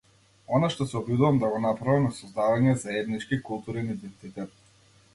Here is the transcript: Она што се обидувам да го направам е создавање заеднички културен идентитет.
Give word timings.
Она 0.59 0.69
што 0.75 0.87
се 0.93 0.97
обидувам 0.99 1.37
да 1.43 1.51
го 1.51 1.61
направам 1.67 2.09
е 2.09 2.15
создавање 2.21 2.77
заеднички 2.87 3.43
културен 3.51 3.97
идентитет. 3.99 4.61